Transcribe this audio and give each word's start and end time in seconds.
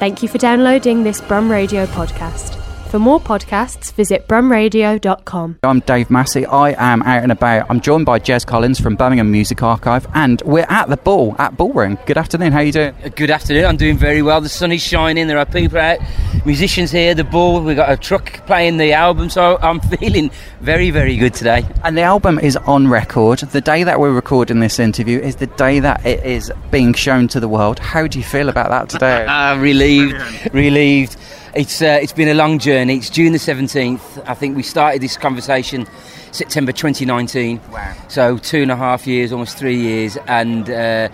Thank 0.00 0.22
you 0.22 0.30
for 0.30 0.38
downloading 0.38 1.02
this 1.02 1.20
Brum 1.20 1.50
Radio 1.50 1.84
podcast. 1.84 2.59
For 2.90 2.98
more 2.98 3.20
podcasts, 3.20 3.92
visit 3.92 4.26
brumradio.com. 4.26 5.60
I'm 5.62 5.78
Dave 5.78 6.10
Massey. 6.10 6.44
I 6.44 6.70
am 6.70 7.02
out 7.02 7.22
and 7.22 7.30
about. 7.30 7.70
I'm 7.70 7.80
joined 7.80 8.04
by 8.04 8.18
Jez 8.18 8.44
Collins 8.44 8.80
from 8.80 8.96
Birmingham 8.96 9.30
Music 9.30 9.62
Archive, 9.62 10.08
and 10.12 10.42
we're 10.42 10.66
at 10.68 10.88
the 10.88 10.96
ball 10.96 11.36
at 11.38 11.56
Bullring. 11.56 11.98
Good 12.06 12.18
afternoon. 12.18 12.50
How 12.50 12.58
are 12.58 12.64
you 12.64 12.72
doing? 12.72 12.92
Good 13.14 13.30
afternoon. 13.30 13.66
I'm 13.66 13.76
doing 13.76 13.96
very 13.96 14.22
well. 14.22 14.40
The 14.40 14.48
sun 14.48 14.72
is 14.72 14.82
shining. 14.82 15.28
There 15.28 15.38
are 15.38 15.46
people 15.46 15.78
out, 15.78 16.00
musicians 16.44 16.90
here. 16.90 17.14
The 17.14 17.22
ball. 17.22 17.62
We've 17.62 17.76
got 17.76 17.92
a 17.92 17.96
truck 17.96 18.44
playing 18.46 18.78
the 18.78 18.92
album, 18.92 19.30
so 19.30 19.56
I'm 19.62 19.78
feeling 19.98 20.32
very, 20.60 20.90
very 20.90 21.16
good 21.16 21.32
today. 21.34 21.64
And 21.84 21.96
the 21.96 22.02
album 22.02 22.40
is 22.40 22.56
on 22.56 22.88
record. 22.88 23.38
The 23.38 23.60
day 23.60 23.84
that 23.84 24.00
we're 24.00 24.12
recording 24.12 24.58
this 24.58 24.80
interview 24.80 25.20
is 25.20 25.36
the 25.36 25.46
day 25.46 25.78
that 25.78 26.04
it 26.04 26.26
is 26.26 26.50
being 26.72 26.94
shown 26.94 27.28
to 27.28 27.38
the 27.38 27.48
world. 27.48 27.78
How 27.78 28.08
do 28.08 28.18
you 28.18 28.24
feel 28.24 28.48
about 28.48 28.70
that 28.70 28.88
today? 28.88 29.26
uh, 29.26 29.56
relieved, 29.60 30.16
relieved. 30.52 31.16
It's 31.54 31.82
uh, 31.82 31.98
it's 32.00 32.12
been 32.12 32.28
a 32.28 32.34
long 32.34 32.58
journey. 32.58 32.96
It's 32.96 33.10
June 33.10 33.32
the 33.32 33.38
seventeenth. 33.38 34.20
I 34.26 34.34
think 34.34 34.56
we 34.56 34.62
started 34.62 35.02
this 35.02 35.16
conversation 35.16 35.86
September 36.30 36.70
2019. 36.70 37.60
Wow. 37.72 37.96
So 38.08 38.38
two 38.38 38.62
and 38.62 38.70
a 38.70 38.76
half 38.76 39.06
years, 39.06 39.32
almost 39.32 39.58
three 39.58 39.76
years, 39.76 40.16
and. 40.26 40.68
Uh, 40.70 41.08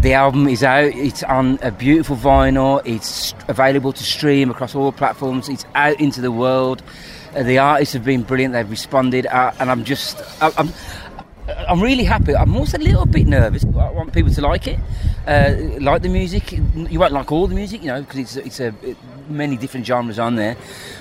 the 0.00 0.12
album 0.12 0.46
is 0.46 0.62
out. 0.62 0.94
It's 0.94 1.22
on 1.22 1.58
a 1.62 1.70
beautiful 1.70 2.14
vinyl. 2.14 2.82
It's 2.84 3.34
available 3.48 3.92
to 3.92 4.04
stream 4.04 4.50
across 4.50 4.74
all 4.74 4.92
platforms. 4.92 5.48
It's 5.48 5.64
out 5.74 5.98
into 5.98 6.20
the 6.20 6.30
world. 6.30 6.82
Uh, 7.34 7.42
the 7.42 7.58
artists 7.58 7.94
have 7.94 8.04
been 8.04 8.22
brilliant. 8.22 8.52
They've 8.52 8.70
responded, 8.70 9.26
uh, 9.26 9.52
and 9.58 9.70
I'm 9.70 9.84
just, 9.84 10.20
I, 10.42 10.52
I'm, 10.58 10.72
I'm 11.68 11.80
really 11.80 12.04
happy. 12.04 12.36
I'm 12.36 12.54
also 12.54 12.76
a 12.76 12.80
little 12.80 13.06
bit 13.06 13.26
nervous. 13.26 13.64
I 13.64 13.90
want 13.90 14.12
people 14.12 14.32
to 14.32 14.40
like 14.42 14.66
it, 14.68 14.78
uh, 15.26 15.54
like 15.80 16.02
the 16.02 16.08
music. 16.08 16.52
You 16.52 16.98
won't 16.98 17.12
like 17.12 17.32
all 17.32 17.46
the 17.46 17.54
music, 17.54 17.82
you 17.82 17.88
know, 17.88 18.00
because 18.02 18.18
it's 18.18 18.36
it's 18.36 18.60
a 18.60 18.74
it, 18.82 18.96
many 19.28 19.56
different 19.56 19.86
genres 19.86 20.18
on 20.18 20.36
there. 20.36 20.56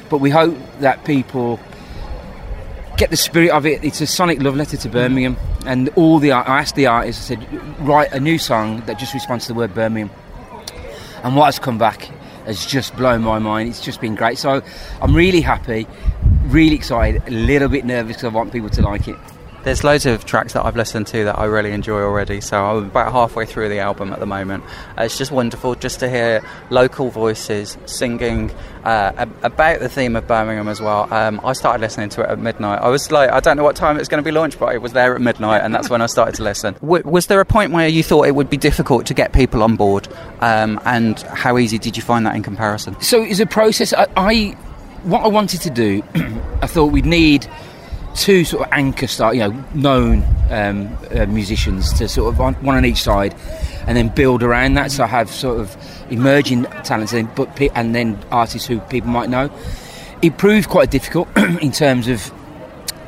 But 0.09 0.19
we 0.19 0.29
hope 0.29 0.55
that 0.79 1.05
people 1.05 1.59
get 2.97 3.09
the 3.09 3.17
spirit 3.17 3.51
of 3.51 3.65
it. 3.65 3.83
It's 3.83 4.01
a 4.01 4.07
sonic 4.07 4.41
love 4.41 4.55
letter 4.55 4.77
to 4.77 4.89
Birmingham, 4.89 5.37
and 5.65 5.89
all 5.95 6.19
the 6.19 6.31
I 6.31 6.59
asked 6.59 6.75
the 6.75 6.87
artists. 6.87 7.29
I 7.31 7.35
said, 7.35 7.79
write 7.79 8.11
a 8.11 8.19
new 8.19 8.37
song 8.37 8.81
that 8.87 8.99
just 8.99 9.13
responds 9.13 9.45
to 9.47 9.53
the 9.53 9.57
word 9.57 9.73
Birmingham. 9.73 10.09
And 11.23 11.35
what 11.35 11.45
has 11.45 11.59
come 11.59 11.77
back 11.77 12.09
has 12.45 12.65
just 12.65 12.95
blown 12.95 13.21
my 13.21 13.39
mind. 13.39 13.69
It's 13.69 13.81
just 13.81 13.99
been 13.99 14.15
great. 14.15 14.37
So 14.37 14.61
I'm 15.01 15.13
really 15.13 15.41
happy, 15.41 15.85
really 16.45 16.75
excited, 16.75 17.21
a 17.27 17.31
little 17.31 17.67
bit 17.67 17.85
nervous 17.85 18.15
because 18.15 18.23
I 18.23 18.29
want 18.29 18.53
people 18.53 18.69
to 18.69 18.81
like 18.81 19.07
it. 19.07 19.17
There's 19.67 19.83
loads 19.83 20.05
of 20.05 20.23
tracks 20.23 20.53
that 20.53 20.63
I've 20.63 20.77
listened 20.77 21.07
to 21.07 21.25
that 21.25 21.37
I 21.37 21.43
really 21.43 21.73
enjoy 21.73 21.99
already, 21.99 22.39
so 22.39 22.63
I'm 22.63 22.85
about 22.85 23.11
halfway 23.11 23.45
through 23.45 23.67
the 23.67 23.79
album 23.79 24.13
at 24.13 24.21
the 24.21 24.25
moment. 24.25 24.63
Uh, 24.97 25.01
it's 25.01 25.17
just 25.17 25.29
wonderful 25.29 25.75
just 25.75 25.99
to 25.99 26.09
hear 26.09 26.41
local 26.69 27.09
voices 27.09 27.77
singing 27.85 28.49
uh, 28.85 29.25
about 29.43 29.81
the 29.81 29.89
theme 29.89 30.15
of 30.15 30.25
Birmingham 30.25 30.69
as 30.69 30.79
well. 30.79 31.13
Um, 31.13 31.41
I 31.43 31.51
started 31.51 31.81
listening 31.81 32.07
to 32.11 32.21
it 32.21 32.29
at 32.29 32.39
midnight. 32.39 32.79
I 32.81 32.87
was 32.87 33.11
like, 33.11 33.29
I 33.29 33.41
don't 33.41 33.57
know 33.57 33.63
what 33.65 33.75
time 33.75 33.99
it's 33.99 34.07
going 34.07 34.23
to 34.23 34.25
be 34.25 34.31
launched, 34.31 34.57
but 34.57 34.73
it 34.73 34.81
was 34.81 34.93
there 34.93 35.13
at 35.13 35.19
midnight, 35.19 35.63
and 35.65 35.75
that's 35.75 35.89
when 35.89 36.01
I 36.01 36.05
started 36.05 36.35
to 36.35 36.43
listen. 36.43 36.75
W- 36.81 37.03
was 37.03 37.27
there 37.27 37.41
a 37.41 37.45
point 37.45 37.73
where 37.73 37.89
you 37.89 38.03
thought 38.03 38.25
it 38.25 38.35
would 38.35 38.49
be 38.49 38.55
difficult 38.55 39.05
to 39.07 39.13
get 39.13 39.33
people 39.33 39.61
on 39.63 39.75
board, 39.75 40.07
um, 40.39 40.79
and 40.85 41.19
how 41.19 41.57
easy 41.57 41.77
did 41.77 41.97
you 41.97 42.03
find 42.03 42.25
that 42.25 42.37
in 42.37 42.41
comparison? 42.41 42.97
So 43.01 43.21
it's 43.21 43.41
a 43.41 43.45
process. 43.45 43.91
I, 43.91 44.07
I 44.15 44.57
what 45.03 45.23
I 45.23 45.27
wanted 45.27 45.59
to 45.61 45.69
do, 45.69 46.03
I 46.61 46.67
thought 46.67 46.93
we'd 46.93 47.05
need 47.05 47.47
two 48.17 48.43
sort 48.43 48.65
of 48.65 48.73
anchor 48.73 49.07
star, 49.07 49.33
you 49.33 49.41
know, 49.41 49.63
known 49.73 50.23
um, 50.49 50.97
uh, 51.11 51.25
musicians 51.27 51.93
to 51.93 52.09
sort 52.09 52.33
of 52.33 52.41
on, 52.41 52.55
one 52.55 52.75
on 52.75 52.83
each 52.83 53.03
side, 53.03 53.33
and 53.85 53.95
then 53.95 54.09
build 54.09 54.43
around 54.43 54.73
that. 54.73 54.91
So 54.91 55.03
I 55.03 55.07
have 55.07 55.29
sort 55.29 55.59
of 55.59 55.77
emerging 56.09 56.63
talents, 56.83 57.13
and 57.13 57.33
pe- 57.55 57.69
and 57.69 57.95
then 57.95 58.19
artists 58.31 58.67
who 58.67 58.79
people 58.81 59.09
might 59.09 59.29
know. 59.29 59.49
It 60.21 60.37
proved 60.37 60.67
quite 60.67 60.89
difficult 60.89 61.29
in 61.37 61.71
terms 61.71 62.07
of 62.07 62.33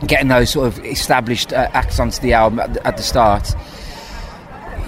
getting 0.05 0.29
those 0.29 0.51
sort 0.51 0.67
of 0.67 0.85
established 0.85 1.51
uh, 1.51 1.69
acts 1.73 1.99
onto 1.99 2.21
the 2.21 2.33
album 2.33 2.59
at 2.59 2.73
the, 2.75 2.87
at 2.87 2.97
the 2.97 3.03
start. 3.03 3.53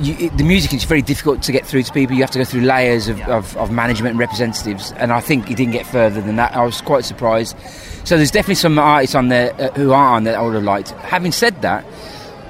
You, 0.02 0.16
it, 0.28 0.38
the 0.38 0.44
music 0.44 0.74
is 0.74 0.84
very 0.84 1.02
difficult 1.02 1.44
to 1.44 1.52
get 1.52 1.66
through 1.66 1.84
to 1.84 1.94
people. 1.94 2.16
You 2.16 2.24
have 2.24 2.32
to 2.32 2.40
go 2.40 2.46
through 2.46 2.62
layers 2.62 3.08
of, 3.08 3.22
of, 3.22 3.56
of 3.58 3.72
management 3.72 4.12
and 4.12 4.20
representatives, 4.20 4.92
and 4.94 5.14
I 5.14 5.20
think 5.20 5.48
he 5.48 5.56
didn't 5.56 5.74
get 5.74 5.86
further 5.86 6.22
than 6.22 6.38
that. 6.38 6.56
I 6.56 6.66
was 6.66 6.82
quite 6.82 7.06
surprised. 7.06 7.56
So 8.04 8.18
there's 8.18 8.32
definitely 8.32 8.56
some 8.56 8.80
artists 8.80 9.16
on 9.16 9.28
there 9.28 9.54
uh, 9.62 9.70
who 9.74 9.92
are 9.92 10.16
on 10.16 10.24
there 10.24 10.38
I 10.38 10.42
would 10.42 10.56
have 10.56 10.64
liked. 10.64 10.90
Having 10.92 11.34
said 11.34 11.62
that, 11.62 11.86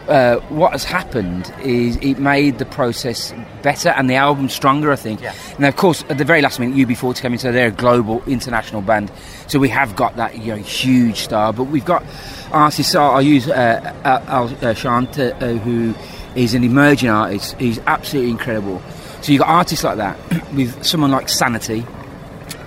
uh, 0.07 0.37
what 0.49 0.71
has 0.71 0.83
happened 0.83 1.53
is 1.63 1.97
it 1.97 2.19
made 2.19 2.57
the 2.57 2.65
process 2.65 3.33
better 3.61 3.89
and 3.89 4.09
the 4.09 4.15
album 4.15 4.49
stronger, 4.49 4.91
I 4.91 4.95
think. 4.95 5.21
Yeah. 5.21 5.33
And 5.55 5.65
of 5.65 5.75
course, 5.75 6.03
at 6.09 6.17
the 6.17 6.25
very 6.25 6.41
last 6.41 6.59
minute, 6.59 6.75
UB40 6.75 7.21
came 7.21 7.33
in, 7.33 7.39
so 7.39 7.51
they're 7.51 7.67
a 7.67 7.71
global, 7.71 8.23
international 8.25 8.81
band. 8.81 9.11
So 9.47 9.59
we 9.59 9.69
have 9.69 9.95
got 9.95 10.15
that 10.15 10.37
you 10.37 10.55
know, 10.55 10.61
huge 10.61 11.17
star, 11.17 11.53
but 11.53 11.65
we've 11.65 11.85
got 11.85 12.03
artists. 12.51 12.91
So 12.91 13.01
I'll 13.01 13.21
use 13.21 13.47
uh, 13.47 13.93
Al 14.03 14.65
uh, 14.65 14.73
Shant, 14.73 15.17
uh, 15.17 15.33
who 15.33 15.93
is 16.35 16.53
an 16.53 16.63
emerging 16.63 17.09
artist. 17.09 17.55
He's 17.59 17.79
absolutely 17.87 18.31
incredible. 18.31 18.81
So 19.21 19.31
you've 19.31 19.41
got 19.41 19.49
artists 19.49 19.83
like 19.83 19.97
that, 19.97 20.17
with 20.53 20.83
someone 20.83 21.11
like 21.11 21.29
Sanity, 21.29 21.85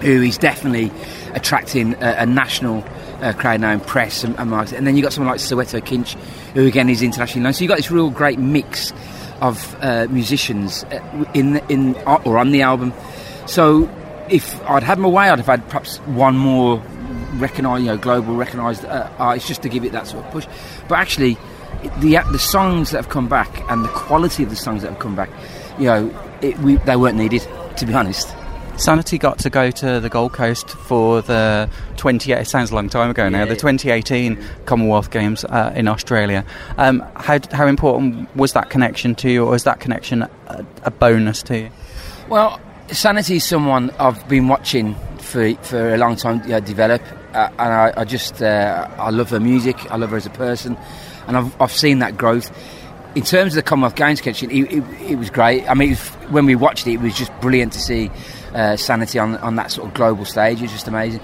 who 0.00 0.22
is 0.22 0.38
definitely 0.38 0.92
attracting 1.34 1.94
a, 1.94 2.16
a 2.18 2.26
national 2.26 2.84
uh, 3.22 3.32
crowd 3.32 3.60
now 3.60 3.72
in 3.72 3.80
press 3.80 4.24
and, 4.24 4.38
and 4.38 4.50
marketing. 4.50 4.78
And 4.78 4.86
then 4.86 4.96
you've 4.96 5.04
got 5.04 5.12
someone 5.12 5.30
like 5.32 5.40
Soweto 5.40 5.80
Kinch, 5.80 6.14
who 6.54 6.66
again 6.66 6.88
is 6.88 7.02
internationally 7.02 7.44
known. 7.44 7.52
So 7.52 7.64
you've 7.64 7.68
got 7.68 7.76
this 7.76 7.90
real 7.90 8.10
great 8.10 8.38
mix 8.38 8.92
of 9.40 9.76
uh, 9.80 10.06
musicians 10.10 10.84
uh, 10.84 11.24
in 11.34 11.58
in 11.68 11.94
or 12.24 12.38
on 12.38 12.50
the 12.50 12.62
album. 12.62 12.92
So 13.46 13.88
if 14.28 14.62
I'd 14.68 14.82
had 14.82 14.98
my 14.98 15.08
way, 15.08 15.28
I'd 15.28 15.38
have 15.38 15.46
had 15.46 15.66
perhaps 15.66 15.98
one 15.98 16.36
more 16.36 16.82
recognised, 17.34 17.82
you 17.84 17.90
know, 17.90 17.98
global 17.98 18.36
recognised 18.36 18.84
uh, 18.84 19.10
artist 19.18 19.48
just 19.48 19.62
to 19.62 19.68
give 19.68 19.84
it 19.84 19.92
that 19.92 20.06
sort 20.06 20.24
of 20.24 20.32
push. 20.32 20.46
But 20.88 20.98
actually, 20.98 21.36
the 21.98 22.20
the 22.32 22.38
songs 22.38 22.90
that 22.90 22.98
have 22.98 23.08
come 23.08 23.28
back 23.28 23.60
and 23.70 23.84
the 23.84 23.88
quality 23.88 24.42
of 24.42 24.50
the 24.50 24.56
songs 24.56 24.82
that 24.82 24.90
have 24.90 25.00
come 25.00 25.16
back, 25.16 25.30
you 25.78 25.86
know, 25.86 26.36
it, 26.40 26.58
we, 26.58 26.76
they 26.76 26.96
weren't 26.96 27.16
needed 27.16 27.46
to 27.76 27.86
be 27.86 27.94
honest. 27.94 28.34
Sanity 28.76 29.18
got 29.18 29.38
to 29.38 29.50
go 29.50 29.70
to 29.70 30.00
the 30.00 30.08
Gold 30.08 30.32
Coast 30.32 30.70
for 30.70 31.22
the 31.22 31.70
20. 31.96 32.32
It 32.32 32.46
sounds 32.46 32.70
a 32.70 32.74
long 32.74 32.88
time 32.88 33.08
ago 33.08 33.28
now. 33.28 33.40
Yeah, 33.40 33.44
the 33.44 33.54
yeah. 33.54 33.60
2018 33.60 34.44
Commonwealth 34.66 35.10
Games 35.10 35.44
uh, 35.44 35.72
in 35.76 35.86
Australia. 35.86 36.44
Um, 36.76 37.00
how 37.14 37.38
how 37.52 37.66
important 37.66 38.34
was 38.34 38.52
that 38.54 38.70
connection 38.70 39.14
to 39.16 39.30
you, 39.30 39.46
or 39.46 39.54
is 39.54 39.62
that 39.64 39.78
connection 39.78 40.22
a, 40.22 40.66
a 40.82 40.90
bonus 40.90 41.42
to 41.44 41.58
you? 41.58 41.70
Well, 42.28 42.60
Sanity 42.88 43.36
is 43.36 43.44
someone 43.44 43.90
I've 43.98 44.26
been 44.28 44.48
watching 44.48 44.96
for 45.18 45.54
for 45.56 45.94
a 45.94 45.96
long 45.96 46.16
time 46.16 46.40
develop, 46.64 47.02
uh, 47.32 47.48
and 47.58 47.72
I, 47.72 47.92
I 47.96 48.04
just 48.04 48.42
uh, 48.42 48.88
I 48.98 49.10
love 49.10 49.30
her 49.30 49.40
music. 49.40 49.90
I 49.90 49.96
love 49.96 50.10
her 50.10 50.16
as 50.16 50.26
a 50.26 50.30
person, 50.30 50.76
and 51.28 51.36
I've 51.36 51.60
I've 51.62 51.72
seen 51.72 52.00
that 52.00 52.18
growth. 52.18 52.50
In 53.14 53.22
terms 53.22 53.52
of 53.52 53.56
the 53.56 53.62
Commonwealth 53.62 53.94
Games 53.94 54.20
connection, 54.20 54.50
it, 54.50 54.72
it, 54.72 54.84
it 55.10 55.16
was 55.16 55.30
great. 55.30 55.68
I 55.70 55.74
mean, 55.74 55.90
it 55.92 55.92
was, 55.92 56.08
when 56.32 56.46
we 56.46 56.56
watched 56.56 56.86
it, 56.88 56.94
it 56.94 57.00
was 57.00 57.16
just 57.16 57.32
brilliant 57.40 57.72
to 57.74 57.78
see 57.80 58.10
uh, 58.54 58.76
Sanity 58.76 59.18
on 59.20 59.36
on 59.36 59.54
that 59.56 59.70
sort 59.70 59.86
of 59.88 59.94
global 59.94 60.24
stage. 60.24 60.58
It 60.58 60.62
was 60.62 60.72
just 60.72 60.88
amazing. 60.88 61.20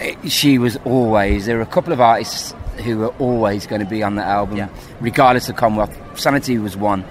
It- 0.00 0.30
she 0.30 0.58
was 0.58 0.76
always 0.84 1.46
there. 1.46 1.56
Were 1.56 1.62
a 1.62 1.66
couple 1.66 1.92
of 1.92 2.00
artists 2.00 2.54
who 2.84 2.98
were 2.98 3.08
always 3.18 3.66
going 3.66 3.80
to 3.80 3.88
be 3.88 4.02
on 4.02 4.14
the 4.16 4.22
album, 4.22 4.58
Yeah. 4.58 4.68
regardless 5.00 5.48
of 5.48 5.56
Commonwealth. 5.56 5.96
Sanity 6.18 6.58
was 6.58 6.76
one 6.76 7.04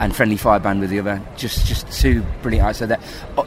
and 0.00 0.14
Friendly 0.14 0.36
Fire 0.36 0.60
Band 0.60 0.80
with 0.80 0.90
the 0.90 1.00
other. 1.00 1.20
Just 1.36 1.66
just 1.66 1.90
two 1.90 2.22
brilliant 2.40 2.64
artists. 2.64 2.78
So 2.78 2.86
that 2.86 3.00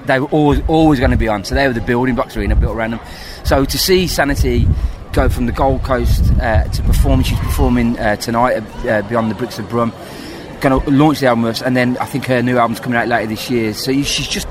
they 0.06 0.20
were 0.20 0.28
always 0.28 0.62
always 0.68 1.00
going 1.00 1.12
to 1.12 1.18
be 1.18 1.30
on. 1.30 1.46
So 1.46 1.56
they 1.56 1.66
were 1.68 1.74
the 1.74 1.82
building 1.82 2.14
blocks 2.14 2.38
arena 2.38 2.56
built 2.56 2.76
around 2.76 2.92
them. 2.92 3.00
So 3.44 3.66
to 3.66 3.78
see 3.78 4.06
Sanity 4.06 4.68
go 5.12 5.30
from 5.30 5.46
the 5.46 5.52
Gold 5.52 5.84
Coast 5.84 6.32
uh, 6.42 6.66
to 6.66 6.82
perform, 6.84 7.24
she's 7.24 7.40
performing 7.40 7.98
uh, 8.00 8.16
tonight 8.16 8.54
at, 8.54 8.86
uh, 8.86 9.08
Beyond 9.08 9.32
the 9.32 9.36
Bricks 9.36 9.60
of 9.60 9.70
Brum. 9.70 9.94
Going 10.62 10.80
to 10.80 10.90
launch 10.92 11.20
the 11.20 11.28
album, 11.28 11.46
and 11.66 11.76
then 11.76 11.98
I 11.98 12.06
think 12.06 12.26
her 12.26 12.44
new 12.44 12.58
album's 12.58 12.80
coming 12.80 12.98
out 12.98 13.08
later 13.08 13.28
this 13.28 13.50
year. 13.50 13.74
So 13.74 13.92
she's 14.04 14.28
just 14.28 14.48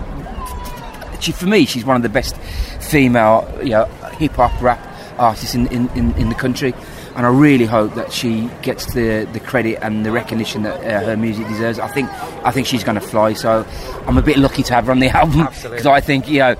she, 1.21 1.33
for 1.33 1.47
me, 1.47 1.67
she's 1.67 1.85
one 1.85 1.97
of 1.97 2.03
the 2.03 2.09
best 2.09 2.37
female, 2.81 3.49
you 3.63 3.71
know, 3.71 3.85
hip 4.19 4.33
hop 4.33 4.61
rap 4.61 4.85
artists 5.19 5.55
in, 5.55 5.67
in, 5.69 5.89
in, 5.91 6.13
in 6.15 6.29
the 6.29 6.35
country. 6.35 6.75
And 7.17 7.27
I 7.27 7.29
really 7.29 7.67
hope 7.67 7.95
that 7.95 8.13
she 8.13 8.49
gets 8.63 8.95
the, 8.95 9.29
the 9.33 9.41
credit 9.41 9.79
and 9.83 10.07
the 10.07 10.13
recognition 10.13 10.63
that 10.63 10.81
uh, 10.81 11.05
her 11.07 11.17
music 11.17 11.47
deserves. 11.49 11.79
I 11.79 11.89
think 11.89 12.09
I 12.45 12.51
think 12.51 12.67
she's 12.67 12.85
going 12.85 12.95
to 12.95 13.07
fly. 13.07 13.33
So 13.35 13.67
I'm 14.07 14.17
a 14.17 14.23
bit 14.23 14.39
lucky 14.39 14.63
to 14.63 14.75
have 14.75 14.87
her 14.87 14.93
on 14.93 15.01
the 15.01 15.09
album 15.17 15.49
because 15.63 15.87
I 15.87 16.01
think 16.01 16.29
you 16.29 16.39
know 16.39 16.57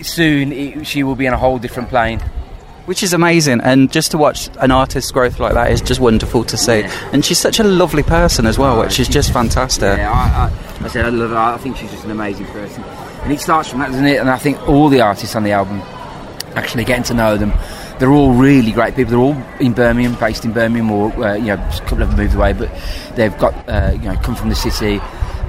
soon 0.00 0.52
it, 0.52 0.86
she 0.86 1.02
will 1.02 1.16
be 1.16 1.26
in 1.26 1.32
a 1.32 1.36
whole 1.36 1.58
different 1.58 1.88
plane. 1.88 2.20
Which 2.86 3.02
is 3.02 3.14
amazing, 3.14 3.62
and 3.62 3.90
just 3.90 4.10
to 4.10 4.18
watch 4.18 4.50
an 4.60 4.70
artist's 4.70 5.10
growth 5.10 5.40
like 5.40 5.54
that 5.54 5.70
is 5.70 5.80
just 5.80 6.00
wonderful 6.00 6.44
to 6.44 6.56
see. 6.56 6.80
Yeah. 6.80 7.10
And 7.12 7.24
she's 7.24 7.38
such 7.38 7.58
a 7.58 7.64
lovely 7.64 8.02
person 8.02 8.44
as 8.44 8.58
well, 8.58 8.78
which 8.78 9.00
is 9.00 9.08
just 9.08 9.32
fantastic. 9.32 9.96
Yeah, 9.96 10.12
I, 10.12 10.82
I, 10.82 10.84
I 10.84 10.88
said 10.88 11.06
I 11.06 11.08
love 11.08 11.30
her. 11.30 11.36
I 11.36 11.56
think 11.56 11.78
she's 11.78 11.90
just 11.90 12.04
an 12.04 12.10
amazing 12.10 12.44
person, 12.46 12.84
and 12.84 13.32
it 13.32 13.40
starts 13.40 13.70
from 13.70 13.80
that, 13.80 13.90
doesn't 13.90 14.04
it? 14.04 14.20
And 14.20 14.28
I 14.28 14.36
think 14.36 14.68
all 14.68 14.90
the 14.90 15.00
artists 15.00 15.34
on 15.34 15.44
the 15.44 15.52
album, 15.52 15.80
actually 16.56 16.84
getting 16.84 17.04
to 17.04 17.14
know 17.14 17.38
them, 17.38 17.54
they're 17.98 18.12
all 18.12 18.34
really 18.34 18.70
great 18.70 18.94
people. 18.94 19.12
They're 19.12 19.18
all 19.18 19.60
in 19.60 19.72
Birmingham, 19.72 20.14
based 20.20 20.44
in 20.44 20.52
Birmingham, 20.52 20.90
or 20.90 21.10
uh, 21.24 21.36
you 21.36 21.46
know, 21.46 21.54
a 21.54 21.80
couple 21.84 22.02
of 22.02 22.10
them 22.10 22.18
moved 22.18 22.34
away, 22.34 22.52
but 22.52 22.70
they've 23.14 23.36
got 23.38 23.54
uh, 23.66 23.92
you 23.94 24.10
know 24.10 24.16
come 24.16 24.34
from 24.34 24.50
the 24.50 24.54
city. 24.54 25.00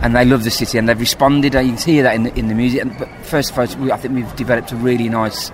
and 0.02 0.16
they 0.16 0.26
love 0.26 0.44
the 0.44 0.52
city 0.52 0.78
and 0.78 0.88
they've 0.88 1.00
responded. 1.00 1.56
And 1.56 1.68
you 1.68 1.74
can 1.76 1.84
hear 1.84 2.04
that 2.04 2.16
in 2.16 2.24
the, 2.24 2.40
in 2.40 2.48
the 2.48 2.56
music. 2.56 2.82
And, 2.82 2.98
but 2.98 3.10
first 3.26 3.52
of 3.52 3.58
all, 3.58 3.92
I 3.92 3.98
think 3.98 4.14
we've 4.14 4.36
developed 4.36 4.72
a 4.72 4.76
really 4.76 5.10
nice 5.10 5.52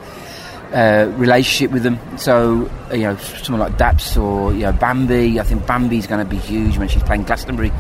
uh, 0.74 1.12
relationship 1.18 1.72
with 1.72 1.84
them. 1.84 2.00
So 2.18 2.70
you 2.92 3.04
know, 3.04 3.18
someone 3.18 3.60
like 3.60 3.78
Daps 3.78 4.22
or 4.22 4.54
you 4.54 4.62
know 4.62 4.72
Bambi. 4.72 5.40
I 5.40 5.44
think 5.44 5.66
Bambi's 5.66 6.08
going 6.08 6.24
to 6.24 6.30
be 6.30 6.38
huge 6.38 6.78
when 6.78 6.88
she's 6.88 7.04
playing 7.04 7.24
Glastonbury 7.24 7.72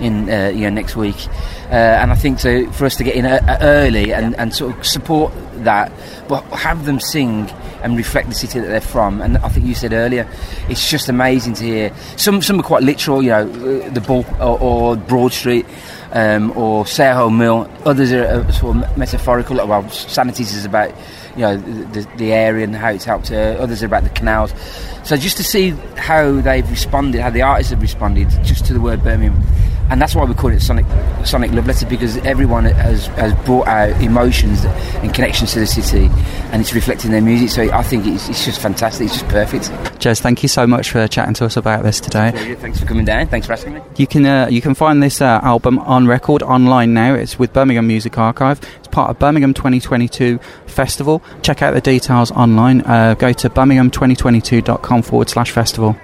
in 0.00 0.28
uh, 0.30 0.48
you 0.48 0.62
know 0.62 0.70
next 0.70 0.96
week. 0.96 1.26
Uh, 1.70 1.74
and 1.74 2.12
I 2.12 2.14
think 2.14 2.38
so 2.40 2.70
for 2.72 2.86
us 2.86 2.96
to 2.96 3.04
get 3.04 3.16
in 3.16 3.26
uh, 3.26 3.58
early 3.60 4.12
and, 4.12 4.34
and 4.36 4.54
sort 4.54 4.76
of 4.76 4.86
support 4.86 5.32
that, 5.64 5.92
but 6.28 6.42
have 6.50 6.84
them 6.84 7.00
sing 7.00 7.50
and 7.82 7.96
reflect 7.96 8.28
the 8.28 8.34
city 8.34 8.58
that 8.60 8.66
they're 8.66 8.80
from. 8.80 9.20
And 9.20 9.38
I 9.38 9.48
think 9.48 9.66
you 9.66 9.74
said 9.74 9.92
earlier, 9.92 10.28
it's 10.68 10.90
just 10.90 11.08
amazing 11.08 11.54
to 11.54 11.64
hear. 11.64 11.96
Some 12.16 12.42
some 12.42 12.60
are 12.60 12.64
quite 12.64 12.82
literal, 12.82 13.22
you 13.22 13.30
know, 13.30 13.42
uh, 13.42 13.90
the 13.90 14.00
Bull 14.00 14.24
or, 14.40 14.60
or 14.60 14.96
Broad 14.96 15.32
Street. 15.32 15.66
Um, 16.12 16.56
or 16.56 16.86
Soho 16.86 17.28
Mill. 17.28 17.68
Others 17.84 18.12
are 18.12 18.24
uh, 18.24 18.50
sort 18.52 18.76
of 18.76 18.96
metaphorical. 18.96 19.56
Well, 19.56 19.82
Sanities 19.90 20.54
is 20.54 20.64
about 20.64 20.94
you 21.36 21.42
know 21.42 21.56
the, 21.56 22.00
the 22.16 22.32
area 22.32 22.64
and 22.64 22.74
how 22.74 22.90
it's 22.90 23.04
helped. 23.04 23.30
Uh, 23.30 23.56
others 23.58 23.82
about 23.82 24.02
the 24.02 24.10
canals. 24.10 24.52
So 25.04 25.16
just 25.16 25.36
to 25.36 25.44
see 25.44 25.70
how 25.96 26.40
they've 26.40 26.68
responded, 26.68 27.20
how 27.20 27.30
the 27.30 27.42
artists 27.42 27.70
have 27.70 27.82
responded, 27.82 28.30
just 28.42 28.64
to 28.66 28.72
the 28.72 28.80
word 28.80 29.04
Birmingham 29.04 29.42
and 29.90 30.00
that's 30.00 30.14
why 30.14 30.24
we 30.24 30.34
call 30.34 30.50
it 30.50 30.60
Sonic 30.60 30.86
Sonic 31.24 31.52
Love 31.52 31.66
Letter 31.66 31.86
because 31.86 32.16
everyone 32.18 32.64
has, 32.64 33.06
has 33.08 33.34
brought 33.44 33.68
out 33.68 34.00
emotions 34.02 34.64
and 34.64 35.12
connections 35.14 35.52
to 35.52 35.60
the 35.60 35.66
city, 35.66 36.08
and 36.52 36.60
it's 36.60 36.74
reflecting 36.74 37.10
their 37.10 37.20
music. 37.20 37.50
So 37.50 37.72
I 37.72 37.82
think 37.82 38.06
it's, 38.06 38.28
it's 38.28 38.44
just 38.44 38.60
fantastic. 38.60 39.06
It's 39.06 39.14
just 39.14 39.28
perfect. 39.28 39.70
Jez, 40.00 40.20
thank 40.20 40.42
you 40.42 40.48
so 40.48 40.66
much 40.66 40.90
for 40.90 41.06
chatting 41.08 41.34
to 41.34 41.46
us 41.46 41.56
about 41.56 41.82
this 41.82 42.00
today. 42.00 42.54
Thanks 42.56 42.80
for 42.80 42.86
coming 42.86 43.04
down. 43.04 43.26
Thanks 43.28 43.46
for 43.46 43.52
asking 43.52 43.74
me. 43.74 43.82
You 43.96 44.06
can 44.06 44.26
uh, 44.26 44.48
you 44.50 44.60
can 44.60 44.74
find 44.74 45.02
this 45.02 45.20
uh, 45.20 45.40
album 45.42 45.78
on 45.80 46.06
record 46.06 46.42
online 46.42 46.94
now. 46.94 47.14
It's 47.14 47.38
with 47.38 47.52
Birmingham 47.52 47.86
Music 47.86 48.16
Archive. 48.18 48.60
It's 48.78 48.88
part 48.88 49.10
of 49.10 49.18
Birmingham 49.18 49.54
2022 49.54 50.38
Festival. 50.66 51.22
Check 51.42 51.62
out 51.62 51.74
the 51.74 51.80
details 51.80 52.30
online. 52.32 52.82
Uh, 52.82 53.14
go 53.14 53.32
to 53.32 53.50
birmingham2022.com 53.50 55.02
forward 55.02 55.28
slash 55.28 55.50
festival. 55.50 55.96